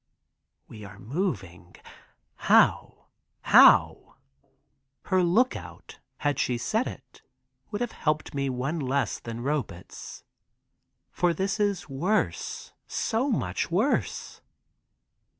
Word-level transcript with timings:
We 0.67 0.83
are 0.83 0.97
moving—how, 0.97 3.05
how? 3.41 4.15
Her 5.03 5.21
"look 5.21 5.55
out," 5.55 5.99
had 6.17 6.39
she 6.39 6.57
said 6.57 6.87
it, 6.87 7.21
would 7.69 7.81
have 7.81 7.91
helped 7.91 8.33
one 8.33 8.79
less 8.79 9.19
than 9.19 9.43
Robet's. 9.43 10.23
For 11.11 11.35
this 11.35 11.59
is 11.59 11.87
worse—so 11.87 13.29
much 13.29 13.69
more 13.69 13.89
worse. 13.91 14.41